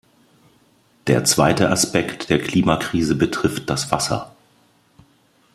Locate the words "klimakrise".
2.41-3.13